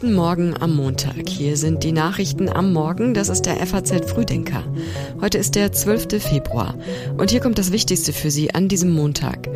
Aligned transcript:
Guten 0.00 0.14
Morgen 0.14 0.54
am 0.58 0.76
Montag. 0.76 1.28
Hier 1.28 1.58
sind 1.58 1.84
die 1.84 1.92
Nachrichten 1.92 2.48
am 2.48 2.72
Morgen. 2.72 3.12
Das 3.12 3.28
ist 3.28 3.42
der 3.42 3.58
FAZ 3.66 4.10
Frühdenker. 4.10 4.64
Heute 5.20 5.36
ist 5.36 5.56
der 5.56 5.72
12. 5.72 6.22
Februar. 6.22 6.74
Und 7.18 7.30
hier 7.30 7.40
kommt 7.40 7.58
das 7.58 7.70
Wichtigste 7.70 8.14
für 8.14 8.30
Sie 8.30 8.54
an 8.54 8.68
diesem 8.68 8.92
Montag. 8.92 9.50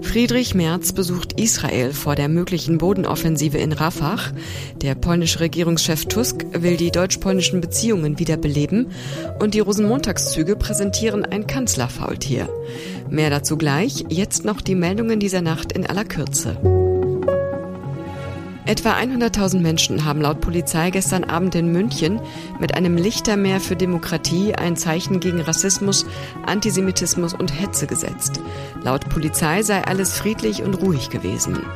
Friedrich 0.00 0.54
Merz 0.54 0.94
besucht 0.94 1.38
Israel 1.38 1.92
vor 1.92 2.14
der 2.14 2.30
möglichen 2.30 2.78
Bodenoffensive 2.78 3.58
in 3.58 3.72
Rafah. 3.72 4.16
Der 4.80 4.94
polnische 4.94 5.40
Regierungschef 5.40 6.06
Tusk 6.06 6.46
will 6.52 6.78
die 6.78 6.92
deutsch-polnischen 6.92 7.60
Beziehungen 7.60 8.18
wiederbeleben. 8.18 8.86
Und 9.38 9.52
die 9.52 9.60
Rosenmontagszüge 9.60 10.56
präsentieren 10.56 11.26
ein 11.26 11.46
Kanzlerfaultier. 11.46 12.48
Mehr 13.10 13.28
dazu 13.28 13.58
gleich. 13.58 14.06
Jetzt 14.08 14.46
noch 14.46 14.62
die 14.62 14.76
Meldungen 14.76 15.20
dieser 15.20 15.42
Nacht 15.42 15.72
in 15.72 15.84
aller 15.84 16.06
Kürze. 16.06 16.56
Etwa 18.70 18.92
100.000 18.92 19.58
Menschen 19.58 20.04
haben 20.04 20.20
laut 20.20 20.40
Polizei 20.40 20.90
gestern 20.90 21.24
Abend 21.24 21.56
in 21.56 21.72
München 21.72 22.20
mit 22.60 22.76
einem 22.76 22.96
Lichtermeer 22.96 23.58
für 23.58 23.74
Demokratie 23.74 24.54
ein 24.54 24.76
Zeichen 24.76 25.18
gegen 25.18 25.40
Rassismus, 25.40 26.06
Antisemitismus 26.46 27.34
und 27.34 27.48
Hetze 27.48 27.88
gesetzt. 27.88 28.40
Laut 28.80 29.08
Polizei 29.08 29.64
sei 29.64 29.82
alles 29.82 30.16
friedlich 30.16 30.62
und 30.62 30.74
ruhig 30.74 31.10
gewesen. 31.10 31.66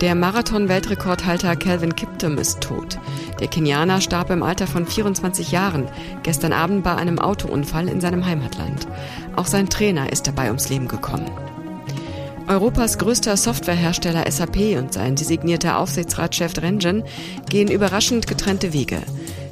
Der 0.00 0.14
Marathon-Weltrekordhalter 0.14 1.54
Calvin 1.54 1.94
Kiptum 1.96 2.38
ist 2.38 2.62
tot. 2.62 2.98
Der 3.38 3.48
Kenianer 3.48 4.00
starb 4.00 4.30
im 4.30 4.42
Alter 4.42 4.66
von 4.66 4.86
24 4.86 5.52
Jahren 5.52 5.86
gestern 6.22 6.54
Abend 6.54 6.82
bei 6.82 6.94
einem 6.96 7.18
Autounfall 7.18 7.88
in 7.88 8.00
seinem 8.00 8.24
Heimatland. 8.24 8.88
Auch 9.36 9.46
sein 9.46 9.68
Trainer 9.68 10.10
ist 10.10 10.26
dabei 10.26 10.46
ums 10.46 10.70
Leben 10.70 10.88
gekommen. 10.88 11.30
Europas 12.48 12.98
größter 12.98 13.36
Softwarehersteller 13.36 14.30
SAP 14.30 14.78
und 14.78 14.92
sein 14.92 15.14
designierter 15.14 15.78
Aufsichtsratschef 15.78 16.60
Rengen 16.60 17.04
gehen 17.48 17.70
überraschend 17.70 18.26
getrennte 18.26 18.72
Wege. 18.72 18.98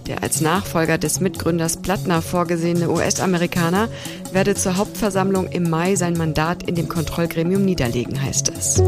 Der 0.07 0.23
als 0.23 0.41
Nachfolger 0.41 0.99
des 0.99 1.21
Mitgründers 1.21 1.77
Plattner 1.77 2.21
vorgesehene 2.21 2.91
US-Amerikaner 2.91 3.89
werde 4.33 4.55
zur 4.55 4.77
Hauptversammlung 4.77 5.47
im 5.49 5.71
Mai 5.71 5.95
sein 5.95 6.15
Mandat 6.15 6.65
in 6.65 6.75
dem 6.75 6.89
Kontrollgremium 6.89 7.65
niederlegen, 7.65 8.21
heißt 8.21 8.51
es. 8.57 8.83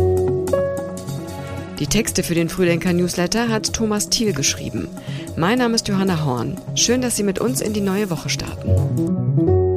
Die 1.79 1.87
Texte 1.87 2.23
für 2.23 2.35
den 2.35 2.49
Frühdenker-Newsletter 2.49 3.49
hat 3.49 3.73
Thomas 3.73 4.09
Thiel 4.09 4.33
geschrieben. 4.33 4.89
Mein 5.37 5.59
Name 5.59 5.75
ist 5.75 5.89
Johanna 5.89 6.25
Horn. 6.25 6.57
Schön, 6.75 7.03
dass 7.03 7.17
Sie 7.17 7.25
mit 7.25 7.41
uns 7.41 7.61
in 7.61 7.73
die 7.73 7.81
neue 7.81 8.11
Woche 8.11 8.29
starten. 8.29 9.72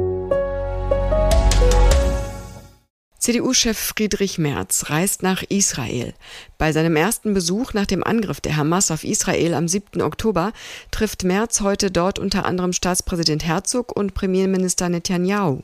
CDU-Chef 3.26 3.76
Friedrich 3.76 4.38
Merz 4.38 4.88
reist 4.88 5.24
nach 5.24 5.42
Israel. 5.42 6.14
Bei 6.58 6.70
seinem 6.70 6.94
ersten 6.94 7.34
Besuch 7.34 7.72
nach 7.72 7.86
dem 7.86 8.04
Angriff 8.04 8.40
der 8.40 8.56
Hamas 8.56 8.92
auf 8.92 9.02
Israel 9.02 9.54
am 9.54 9.66
7. 9.66 10.00
Oktober 10.00 10.52
trifft 10.92 11.24
Merz 11.24 11.60
heute 11.60 11.90
dort 11.90 12.20
unter 12.20 12.44
anderem 12.46 12.72
Staatspräsident 12.72 13.44
Herzog 13.44 13.90
und 13.96 14.14
Premierminister 14.14 14.88
Netanyahu. 14.88 15.62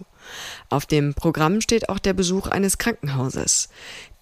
Auf 0.70 0.86
dem 0.86 1.14
Programm 1.14 1.60
steht 1.60 1.88
auch 1.88 2.00
der 2.00 2.14
Besuch 2.14 2.48
eines 2.48 2.78
Krankenhauses. 2.78 3.68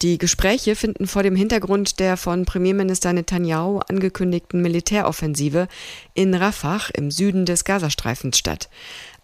Die 0.03 0.19
Gespräche 0.19 0.77
finden 0.77 1.07
vor 1.07 1.23
dem 1.23 1.37
Hintergrund 1.37 1.99
der 1.99 2.19
von 2.19 2.45
Premierminister 2.45 3.15
Netanyahu 3.15 3.81
angekündigten 3.89 4.61
Militäroffensive 4.61 5.67
in 6.13 6.35
Rafah 6.35 6.89
im 6.93 7.11
Süden 7.11 7.47
des 7.47 7.65
Gazastreifens 7.65 8.37
statt. 8.37 8.69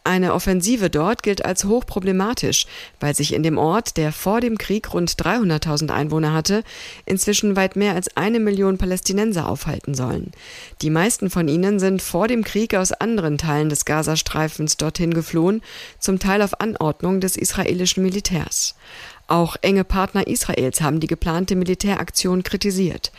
Eine 0.07 0.35
Offensive 0.35 0.89
dort 0.89 1.25
gilt 1.25 1.45
als 1.45 1.65
hochproblematisch, 1.65 2.67
weil 3.01 3.17
sich 3.17 3.35
in 3.35 3.43
dem 3.43 3.59
Ort, 3.59 3.97
der 3.97 4.13
vor 4.13 4.41
dem 4.41 4.57
Krieg 4.57 4.95
rund 4.95 5.11
300.000 5.11 5.91
Einwohner 5.91 6.33
hatte, 6.33 6.63
inzwischen 7.07 7.57
weit 7.57 7.75
mehr 7.75 7.95
als 7.95 8.17
eine 8.17 8.39
Million 8.39 8.79
Palästinenser 8.79 9.49
aufhalten 9.49 9.95
sollen. 9.95 10.31
Die 10.81 10.91
meisten 10.91 11.29
von 11.29 11.49
ihnen 11.49 11.81
sind 11.81 12.03
vor 12.03 12.29
dem 12.29 12.45
Krieg 12.45 12.77
aus 12.77 12.93
anderen 12.93 13.37
Teilen 13.37 13.69
des 13.69 13.85
Gazastreifens 13.85 14.77
dorthin 14.77 15.13
geflohen, 15.13 15.61
zum 15.99 16.21
Teil 16.21 16.41
auf 16.41 16.61
Anordnung 16.61 17.21
des 17.21 17.37
israelischen 17.37 18.05
Militärs. 18.05 18.77
Auch 19.29 19.57
enge 19.61 19.83
Partner 19.83 20.27
Israels 20.29 20.81
haben 20.81 21.01
die 21.01 21.09
geplante 21.09 21.57
Militäraktion 21.57 22.45
kritisiert. 22.45 23.11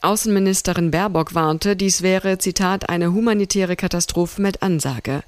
Außenministerin 0.00 0.90
Baerbock 0.90 1.34
warnte, 1.34 1.76
dies 1.76 2.02
wäre, 2.02 2.38
Zitat, 2.38 2.88
eine 2.88 3.12
humanitäre 3.12 3.76
Katastrophe 3.76 4.42
mit 4.42 4.62
Ansage. 4.62 5.22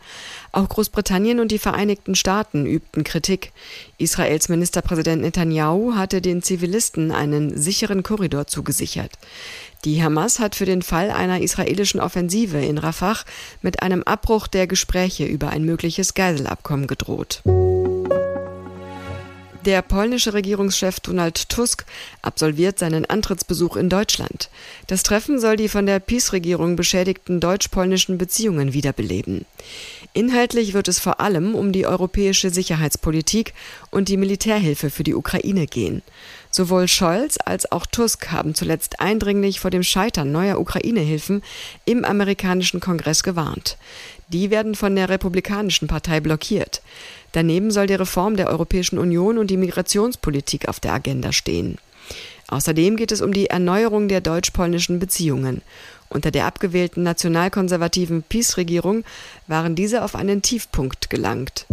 Auch 0.50 0.69
Großbritannien 0.69 1.39
und 1.39 1.53
die 1.53 1.61
Vereinigten 1.61 2.17
Staaten 2.17 2.67
übten 2.67 3.05
Kritik. 3.05 3.53
Israels 3.99 4.49
Ministerpräsident 4.49 5.22
Netanyahu 5.22 5.95
hatte 5.95 6.21
den 6.21 6.43
Zivilisten 6.43 7.12
einen 7.12 7.56
sicheren 7.56 8.03
Korridor 8.03 8.49
zugesichert. 8.49 9.12
Die 9.84 10.03
Hamas 10.03 10.41
hat 10.41 10.56
für 10.56 10.66
den 10.66 10.83
Fall 10.83 11.11
einer 11.12 11.41
israelischen 11.41 12.01
Offensive 12.01 12.59
in 12.59 12.78
Rafah 12.78 13.19
mit 13.62 13.83
einem 13.83 14.03
Abbruch 14.03 14.49
der 14.49 14.66
Gespräche 14.66 15.27
über 15.27 15.51
ein 15.51 15.65
mögliches 15.65 16.15
Geiselabkommen 16.15 16.89
gedroht. 16.89 17.43
Der 19.65 19.81
polnische 19.81 20.35
Regierungschef 20.35 21.01
Donald 21.01 21.49
Tusk 21.49 21.87
absolviert 22.21 22.79
seinen 22.79 23.07
Antrittsbesuch 23.07 23.77
in 23.77 23.89
Deutschland. 23.89 24.51
Das 24.89 25.03
Treffen 25.05 25.41
soll 25.41 25.57
die 25.57 25.71
von 25.71 25.87
der 25.87 26.01
PiS-Regierung 26.01 26.77
beschädigten 26.77 27.41
deutsch-polnischen 27.41 28.19
Beziehungen 28.19 28.75
wiederbeleben. 28.75 29.47
Inhaltlich 30.13 30.75
wird 30.75 30.89
es 30.89 31.01
vor 31.01 31.19
allem 31.19 31.55
um 31.55 31.73
die 31.73 31.87
europäische 31.87 32.51
Sicherheitspolitik 32.51 33.55
und 33.91 34.11
die 34.11 34.19
Militärhilfe 34.19 34.91
für 34.91 35.03
die 35.03 35.15
Ukraine 35.15 35.67
gehen. 35.67 36.03
Sowohl 36.51 36.87
Scholz 36.87 37.39
als 37.43 37.73
auch 37.73 37.87
Tusk 37.87 38.31
haben 38.31 38.55
zuletzt 38.55 39.01
eindringlich 39.01 39.61
vor 39.61 39.71
dem 39.71 39.83
Scheitern 39.83 40.31
neuer 40.31 40.61
Ukraine-Hilfen 40.61 41.43
im 41.87 42.05
amerikanischen 42.05 42.81
Kongress 42.81 43.23
gewarnt. 43.23 43.79
Die 44.29 44.51
werden 44.51 44.75
von 44.75 44.95
der 44.95 45.09
Republikanischen 45.09 45.89
Partei 45.89 46.21
blockiert. 46.21 46.83
Daneben 47.34 47.72
soll 47.72 47.89
die 47.89 47.95
Reform 47.95 48.37
der 48.37 48.49
Europäischen 48.49 48.97
Union 48.97 49.39
und 49.39 49.49
die 49.49 49.56
Migrationspolitik 49.56 50.69
auf 50.69 50.78
der 50.78 50.93
Agenda 50.93 51.33
stehen. 51.33 51.78
Außerdem 52.47 52.95
geht 52.95 53.11
es 53.11 53.22
um 53.22 53.33
die 53.33 53.49
Erneuerung 53.49 54.06
der 54.06 54.21
deutsch-polnischen 54.21 55.00
Beziehungen. 55.00 55.61
Unter 56.09 56.31
der 56.31 56.47
abgewählten 56.47 57.03
nationalkonservativen 57.03 58.22
PiS-Regierung 58.22 59.03
waren 59.49 59.75
diese 59.75 60.05
auf 60.05 60.15
einen 60.15 60.43
Tiefpunkt 60.43 61.11
gelangt. 61.11 61.67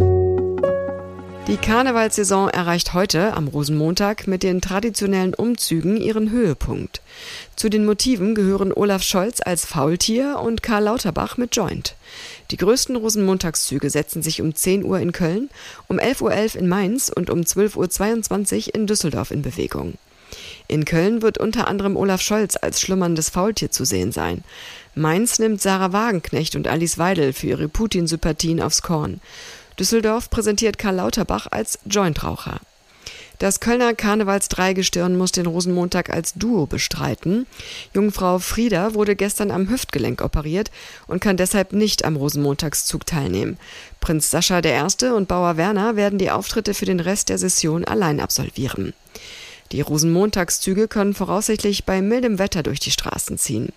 Die 1.48 1.56
Karnevalssaison 1.56 2.48
erreicht 2.50 2.94
heute, 2.94 3.34
am 3.34 3.48
Rosenmontag, 3.48 4.28
mit 4.28 4.44
den 4.44 4.60
traditionellen 4.60 5.34
Umzügen 5.34 5.96
ihren 5.96 6.30
Höhepunkt. 6.30 7.02
Zu 7.56 7.68
den 7.68 7.84
Motiven 7.84 8.36
gehören 8.36 8.72
Olaf 8.72 9.02
Scholz 9.02 9.40
als 9.44 9.66
Faultier 9.66 10.38
und 10.38 10.62
Karl 10.62 10.84
Lauterbach 10.84 11.36
mit 11.38 11.56
Joint. 11.56 11.96
Die 12.52 12.56
größten 12.56 12.94
Rosenmontagszüge 12.94 13.90
setzen 13.90 14.22
sich 14.22 14.40
um 14.40 14.54
10 14.54 14.84
Uhr 14.84 15.00
in 15.00 15.10
Köln, 15.10 15.50
um 15.88 15.98
11.11 15.98 16.22
Uhr 16.22 16.30
.11 16.30 16.56
in 16.56 16.68
Mainz 16.68 17.08
und 17.12 17.28
um 17.28 17.40
12.22 17.40 18.68
Uhr 18.68 18.74
in 18.76 18.86
Düsseldorf 18.86 19.32
in 19.32 19.42
Bewegung. 19.42 19.94
In 20.68 20.84
Köln 20.84 21.22
wird 21.22 21.38
unter 21.38 21.66
anderem 21.66 21.96
Olaf 21.96 22.22
Scholz 22.22 22.56
als 22.56 22.80
schlummerndes 22.80 23.30
Faultier 23.30 23.70
zu 23.70 23.84
sehen 23.84 24.12
sein. 24.12 24.44
Mainz 24.94 25.38
nimmt 25.38 25.60
Sarah 25.60 25.92
Wagenknecht 25.92 26.54
und 26.54 26.68
Alice 26.68 26.98
Weidel 26.98 27.32
für 27.32 27.48
ihre 27.48 27.68
Putin-Sympathien 27.68 28.60
aufs 28.60 28.82
Korn. 28.82 29.20
Düsseldorf 29.78 30.30
präsentiert 30.30 30.78
Karl 30.78 30.96
Lauterbach 30.96 31.46
als 31.50 31.78
Jointraucher. 31.86 32.60
Das 33.42 33.58
Kölner 33.58 33.92
Karnevals-Dreigestirn 33.92 35.16
muss 35.16 35.32
den 35.32 35.46
Rosenmontag 35.46 36.10
als 36.10 36.34
Duo 36.34 36.66
bestreiten. 36.66 37.46
Jungfrau 37.92 38.38
Frieda 38.38 38.94
wurde 38.94 39.16
gestern 39.16 39.50
am 39.50 39.68
Hüftgelenk 39.68 40.22
operiert 40.22 40.70
und 41.08 41.20
kann 41.20 41.36
deshalb 41.36 41.72
nicht 41.72 42.04
am 42.04 42.14
Rosenmontagszug 42.14 43.04
teilnehmen. 43.04 43.58
Prinz 44.00 44.30
Sascha 44.30 44.60
I. 44.60 45.06
und 45.06 45.26
Bauer 45.26 45.56
Werner 45.56 45.96
werden 45.96 46.20
die 46.20 46.30
Auftritte 46.30 46.72
für 46.72 46.84
den 46.84 47.00
Rest 47.00 47.30
der 47.30 47.38
Session 47.38 47.84
allein 47.84 48.20
absolvieren. 48.20 48.92
Die 49.72 49.80
Rosenmontagszüge 49.80 50.86
können 50.86 51.14
voraussichtlich 51.14 51.84
bei 51.84 52.02
mildem 52.02 52.38
Wetter 52.38 52.62
durch 52.62 52.78
die 52.78 52.90
Straßen 52.90 53.38
ziehen. 53.38 53.70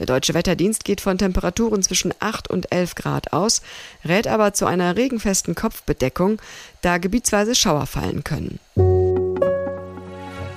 Der 0.00 0.06
Deutsche 0.06 0.34
Wetterdienst 0.34 0.84
geht 0.84 1.00
von 1.00 1.18
Temperaturen 1.18 1.84
zwischen 1.84 2.12
8 2.18 2.50
und 2.50 2.72
11 2.72 2.96
Grad 2.96 3.32
aus, 3.32 3.62
rät 4.04 4.26
aber 4.26 4.54
zu 4.54 4.66
einer 4.66 4.96
regenfesten 4.96 5.54
Kopfbedeckung, 5.54 6.40
da 6.82 6.98
gebietsweise 6.98 7.54
Schauer 7.54 7.86
fallen 7.86 8.24
können. 8.24 8.58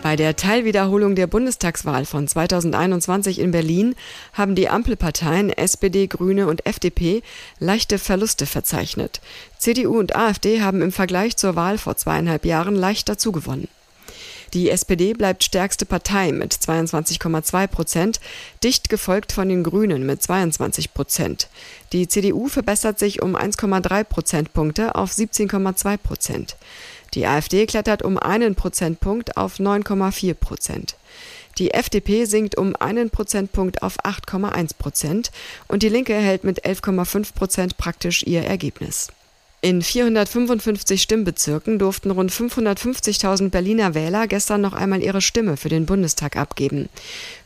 Bei 0.02 0.16
der 0.16 0.36
Teilwiederholung 0.36 1.14
der 1.14 1.28
Bundestagswahl 1.28 2.06
von 2.06 2.28
2021 2.28 3.38
in 3.38 3.52
Berlin 3.52 3.96
haben 4.34 4.56
die 4.56 4.70
Ampelparteien 4.70 5.52
SPD, 5.52 6.08
Grüne 6.08 6.48
und 6.48 6.66
FDP 6.66 7.22
leichte 7.60 8.00
Verluste 8.00 8.48
verzeichnet. 8.48 9.22
CDU 9.60 10.00
und 10.00 10.16
AfD 10.16 10.62
haben 10.62 10.82
im 10.82 10.92
Vergleich 10.92 11.38
zur 11.38 11.56
Wahl 11.56 11.78
vor 11.78 11.96
zweieinhalb 11.96 12.46
Jahren 12.46 12.76
leicht 12.76 13.08
dazugewonnen. 13.08 13.68
Die 14.54 14.70
SPD 14.72 15.14
bleibt 15.14 15.44
stärkste 15.44 15.86
Partei 15.86 16.32
mit 16.32 16.54
22,2 16.54 17.68
Prozent, 17.68 18.20
dicht 18.64 18.90
gefolgt 18.90 19.32
von 19.32 19.48
den 19.48 19.64
Grünen 19.64 20.06
mit 20.06 20.24
22 20.24 20.94
Prozent. 20.94 21.50
Die 21.94 22.08
CDU 22.08 22.48
verbessert 22.48 22.98
sich 22.98 23.22
um 23.22 23.36
1,3 23.36 24.04
Prozentpunkte 24.04 24.96
auf 24.96 25.12
17,2 25.12 25.98
Prozent. 25.98 26.56
Die 27.14 27.26
AfD 27.26 27.66
klettert 27.66 28.04
um 28.04 28.18
einen 28.18 28.56
Prozentpunkt 28.56 29.38
auf 29.38 29.58
9,4 29.58 30.34
Prozent. 30.34 30.96
Die 31.58 31.72
FDP 31.72 32.26
sinkt 32.26 32.58
um 32.58 32.76
einen 32.76 33.10
Prozentpunkt 33.10 33.84
auf 33.84 33.98
8,1 34.04 34.78
Prozent 34.78 35.32
und 35.68 35.84
die 35.84 35.90
Linke 35.90 36.14
erhält 36.14 36.44
mit 36.44 36.66
11,5 36.66 37.34
Prozent 37.34 37.78
praktisch 37.78 38.24
ihr 38.24 38.44
Ergebnis. 38.44 39.10
In 39.62 39.82
455 39.82 41.02
Stimmbezirken 41.02 41.80
durften 41.80 42.12
rund 42.12 42.32
550.000 42.32 43.50
Berliner 43.50 43.94
Wähler 43.94 44.26
gestern 44.28 44.62
noch 44.62 44.72
einmal 44.72 45.04
ihre 45.04 45.20
Stimme 45.20 45.58
für 45.58 45.68
den 45.68 45.86
Bundestag 45.86 46.38
abgeben. 46.38 46.88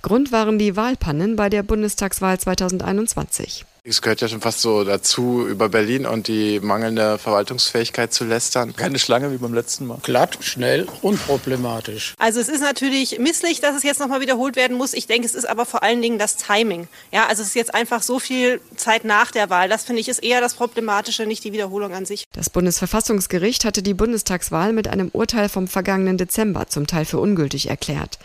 Grund 0.04 0.32
waren 0.32 0.60
die 0.60 0.76
Wahlpannen 0.76 1.36
bei 1.36 1.50
der 1.50 1.64
Bundestagswahl 1.64 2.40
2021. 2.40 3.66
Es 3.86 4.02
gehört 4.02 4.22
ja 4.22 4.30
schon 4.30 4.40
fast 4.40 4.62
so 4.62 4.86
dazu, 4.86 5.46
über 5.46 5.68
Berlin 5.68 6.06
und 6.06 6.30
die 6.30 6.62
mangelnde 6.62 7.18
Verwaltungsfähigkeit 7.18 8.14
zu 8.14 8.24
lästern. 8.24 8.74
Keine 8.78 8.98
Schlange 8.98 9.34
wie 9.34 9.36
beim 9.36 9.54
letzten 9.54 9.88
Mal. 9.88 9.98
Glatt, 10.04 10.38
schnell, 10.40 10.88
unproblematisch. 11.02 12.14
Also 12.18 12.40
es 12.40 12.48
ist 12.48 12.62
natürlich 12.62 13.20
misslich, 13.20 13.60
dass 13.60 13.76
es 13.76 13.84
jetzt 13.84 14.00
nochmal 14.00 14.22
wiederholt 14.22 14.56
werden 14.56 14.78
muss. 14.78 14.94
Ich 14.94 15.08
denke, 15.08 15.28
es 15.28 15.36
ist 15.36 15.44
aber 15.44 15.66
vor 15.66 15.84
allen 15.84 16.02
Dingen 16.02 16.18
das 16.18 16.38
Timing. 16.38 16.88
Ja, 17.12 17.28
also 17.28 17.42
es 17.42 17.50
ist 17.50 17.56
jetzt 17.56 17.76
einfach 17.76 18.04
so 18.04 18.20
viel 18.20 18.62
Zeit 18.78 19.04
nach 19.04 19.32
der 19.32 19.50
Wahl. 19.50 19.68
Das 19.68 19.84
finde 19.84 20.00
ich 20.00 20.08
ist 20.08 20.24
eher 20.24 20.40
das 20.40 20.54
Problematische, 20.54 21.26
nicht 21.26 21.44
die 21.44 21.52
Wiederholung 21.52 21.94
an 21.94 22.06
sich. 22.06 22.24
Das 22.32 22.50
Bundesverfassungsgericht 22.50 23.66
hatte 23.66 23.84
die 23.84 23.94
Bundestagswahl 23.94 24.72
mit 24.72 24.88
einem 24.88 25.10
Urteil 25.10 25.50
vom 25.50 25.68
vergangenen 25.68 26.18
Dezember 26.18 26.68
zum 26.70 26.88
Teil 26.88 27.04
für 27.04 27.20
ungültig 27.20 27.68
erklärt. 27.70 28.18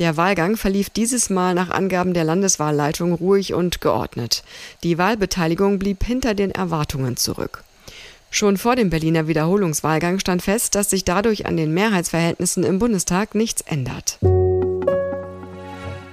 Der 0.00 0.16
Wahlgang 0.16 0.56
verlief 0.56 0.88
dieses 0.88 1.28
Mal 1.28 1.54
nach 1.54 1.68
Angaben 1.68 2.14
der 2.14 2.24
Landeswahlleitung 2.24 3.12
ruhig 3.12 3.52
und 3.52 3.82
geordnet. 3.82 4.42
Die 4.82 4.96
Wahlbeteiligung 4.96 5.78
blieb 5.78 6.02
hinter 6.02 6.32
den 6.32 6.50
Erwartungen 6.50 7.18
zurück. 7.18 7.64
Schon 8.30 8.56
vor 8.56 8.76
dem 8.76 8.88
Berliner 8.88 9.28
Wiederholungswahlgang 9.28 10.18
stand 10.18 10.40
fest, 10.40 10.74
dass 10.74 10.88
sich 10.88 11.04
dadurch 11.04 11.44
an 11.44 11.58
den 11.58 11.74
Mehrheitsverhältnissen 11.74 12.64
im 12.64 12.78
Bundestag 12.78 13.34
nichts 13.34 13.60
ändert. 13.60 14.18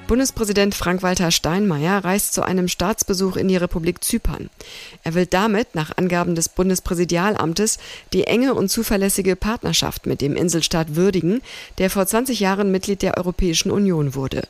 Bundespräsident 0.08 0.74
Frank-Walter 0.74 1.32
Steinmeier 1.32 2.02
reist 2.02 2.34
zu 2.34 2.42
einem 2.42 2.70
Staatsbesuch 2.70 3.36
in 3.36 3.50
die 3.50 3.58
Republik 3.58 4.02
Zypern. 4.06 4.50
Er 5.04 5.16
will 5.16 5.26
damit, 5.26 5.76
nach 5.76 5.98
Angaben 5.98 6.34
des 6.34 6.48
Bundespräsidialamtes, 6.48 7.78
die 8.14 8.24
enge 8.24 8.54
und 8.54 8.70
zuverlässige 8.70 9.36
Partnerschaft 9.36 10.06
mit 10.06 10.22
dem 10.22 10.38
Inselstaat 10.38 10.96
würdigen, 10.96 11.42
der 11.78 11.90
vor 11.90 12.08
20 12.08 12.40
Jahren 12.40 12.72
Mitglied 12.72 13.02
der 13.02 13.18
Europäischen 13.18 13.70
Union 13.70 14.16
wurde. 14.16 14.48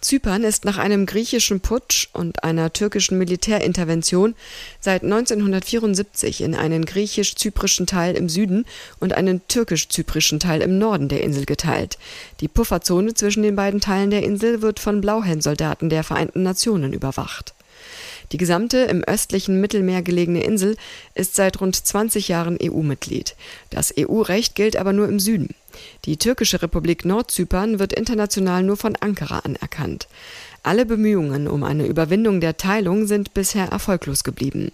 Zypern 0.00 0.44
ist 0.44 0.64
nach 0.64 0.78
einem 0.78 1.04
griechischen 1.04 1.60
Putsch 1.60 2.08
und 2.14 2.42
einer 2.42 2.72
türkischen 2.72 3.18
Militärintervention 3.18 4.34
seit 4.80 5.02
1974 5.02 6.40
in 6.40 6.54
einen 6.54 6.86
griechisch-zyprischen 6.86 7.86
Teil 7.86 8.16
im 8.16 8.28
Süden 8.28 8.64
und 8.98 9.12
einen 9.12 9.46
türkisch-zyprischen 9.46 10.40
Teil 10.40 10.62
im 10.62 10.78
Norden 10.78 11.08
der 11.08 11.22
Insel 11.22 11.44
geteilt. 11.44 11.98
Die 12.40 12.48
Pufferzone 12.48 13.12
zwischen 13.14 13.42
den 13.42 13.56
beiden 13.56 13.80
Teilen 13.80 14.10
der 14.10 14.22
Insel 14.22 14.62
wird 14.62 14.80
von 14.80 15.00
Blauhelmsoldaten 15.02 15.90
der 15.90 16.02
Vereinten 16.02 16.42
Nationen 16.42 16.94
überwacht. 16.94 17.54
Die 18.32 18.36
gesamte 18.36 18.78
im 18.78 19.02
östlichen 19.02 19.60
Mittelmeer 19.60 20.02
gelegene 20.02 20.44
Insel 20.44 20.76
ist 21.14 21.34
seit 21.34 21.60
rund 21.60 21.74
20 21.74 22.28
Jahren 22.28 22.58
EU-Mitglied. 22.62 23.34
Das 23.70 23.92
EU-Recht 23.98 24.54
gilt 24.54 24.76
aber 24.76 24.92
nur 24.92 25.08
im 25.08 25.18
Süden. 25.18 25.54
Die 26.04 26.16
türkische 26.16 26.62
Republik 26.62 27.04
Nordzypern 27.04 27.78
wird 27.78 27.92
international 27.92 28.62
nur 28.62 28.76
von 28.76 28.96
Ankara 28.96 29.40
anerkannt. 29.40 30.08
Alle 30.62 30.84
Bemühungen 30.84 31.48
um 31.48 31.64
eine 31.64 31.86
Überwindung 31.86 32.40
der 32.40 32.56
Teilung 32.56 33.06
sind 33.06 33.34
bisher 33.34 33.68
erfolglos 33.68 34.24
geblieben. 34.24 34.72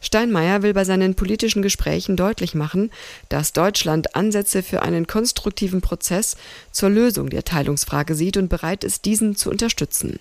Steinmeier 0.00 0.62
will 0.62 0.72
bei 0.72 0.84
seinen 0.84 1.14
politischen 1.14 1.60
Gesprächen 1.60 2.16
deutlich 2.16 2.54
machen, 2.54 2.90
dass 3.28 3.52
Deutschland 3.52 4.16
Ansätze 4.16 4.62
für 4.62 4.80
einen 4.80 5.06
konstruktiven 5.06 5.82
Prozess 5.82 6.36
zur 6.72 6.88
Lösung 6.88 7.28
der 7.28 7.44
Teilungsfrage 7.44 8.14
sieht 8.14 8.38
und 8.38 8.48
bereit 8.48 8.82
ist, 8.82 9.04
diesen 9.04 9.36
zu 9.36 9.50
unterstützen. 9.50 10.18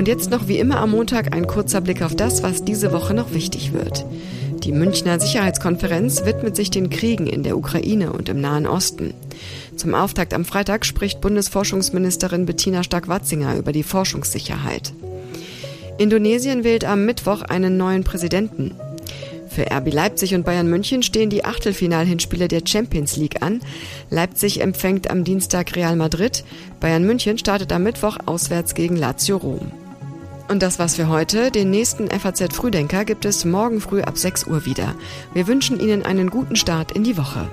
Und 0.00 0.08
jetzt 0.08 0.30
noch 0.30 0.48
wie 0.48 0.58
immer 0.58 0.78
am 0.78 0.92
Montag 0.92 1.36
ein 1.36 1.46
kurzer 1.46 1.82
Blick 1.82 2.00
auf 2.00 2.14
das, 2.14 2.42
was 2.42 2.64
diese 2.64 2.90
Woche 2.90 3.12
noch 3.12 3.34
wichtig 3.34 3.74
wird. 3.74 4.06
Die 4.64 4.72
Münchner 4.72 5.20
Sicherheitskonferenz 5.20 6.24
widmet 6.24 6.56
sich 6.56 6.70
den 6.70 6.88
Kriegen 6.88 7.26
in 7.26 7.42
der 7.42 7.58
Ukraine 7.58 8.10
und 8.10 8.30
im 8.30 8.40
Nahen 8.40 8.66
Osten. 8.66 9.12
Zum 9.76 9.94
Auftakt 9.94 10.32
am 10.32 10.46
Freitag 10.46 10.86
spricht 10.86 11.20
Bundesforschungsministerin 11.20 12.46
Bettina 12.46 12.82
Stark-Watzinger 12.82 13.58
über 13.58 13.72
die 13.72 13.82
Forschungssicherheit. 13.82 14.94
Indonesien 15.98 16.64
wählt 16.64 16.86
am 16.86 17.04
Mittwoch 17.04 17.42
einen 17.42 17.76
neuen 17.76 18.02
Präsidenten. 18.02 18.74
Für 19.50 19.70
RB 19.70 19.92
Leipzig 19.92 20.34
und 20.34 20.46
Bayern 20.46 20.70
München 20.70 21.02
stehen 21.02 21.28
die 21.28 21.44
Achtelfinalhinspiele 21.44 22.48
der 22.48 22.62
Champions 22.66 23.18
League 23.18 23.42
an. 23.42 23.60
Leipzig 24.08 24.62
empfängt 24.62 25.10
am 25.10 25.24
Dienstag 25.24 25.76
Real 25.76 25.96
Madrid. 25.96 26.42
Bayern 26.80 27.04
München 27.04 27.36
startet 27.36 27.70
am 27.70 27.82
Mittwoch 27.82 28.16
auswärts 28.24 28.74
gegen 28.74 28.96
Lazio 28.96 29.36
Rom. 29.36 29.70
Und 30.50 30.64
das 30.64 30.80
war's 30.80 30.96
für 30.96 31.06
heute. 31.06 31.52
Den 31.52 31.70
nächsten 31.70 32.10
FAZ 32.10 32.52
Frühdenker 32.52 33.04
gibt 33.04 33.24
es 33.24 33.44
morgen 33.44 33.80
früh 33.80 34.02
ab 34.02 34.18
6 34.18 34.48
Uhr 34.48 34.66
wieder. 34.66 34.96
Wir 35.32 35.46
wünschen 35.46 35.78
Ihnen 35.78 36.04
einen 36.04 36.28
guten 36.28 36.56
Start 36.56 36.90
in 36.90 37.04
die 37.04 37.16
Woche. 37.16 37.48